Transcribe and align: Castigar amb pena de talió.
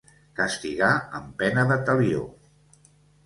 Castigar 0.37 0.87
amb 1.19 1.35
pena 1.43 1.67
de 1.73 1.77
talió. 1.91 2.23